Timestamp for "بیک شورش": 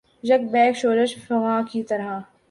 0.51-1.11